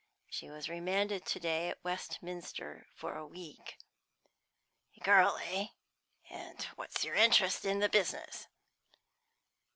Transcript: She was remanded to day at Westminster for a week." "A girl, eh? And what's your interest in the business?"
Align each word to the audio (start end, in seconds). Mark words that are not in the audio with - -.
She 0.31 0.49
was 0.49 0.67
remanded 0.67 1.27
to 1.27 1.39
day 1.39 1.69
at 1.69 1.83
Westminster 1.83 2.87
for 2.95 3.13
a 3.15 3.27
week." 3.27 3.77
"A 4.97 4.99
girl, 4.99 5.37
eh? 5.43 5.67
And 6.27 6.63
what's 6.75 7.03
your 7.03 7.13
interest 7.13 7.65
in 7.65 7.77
the 7.81 7.87
business?" 7.87 8.47